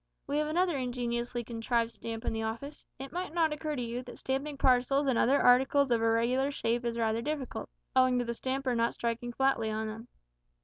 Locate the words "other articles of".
5.15-6.01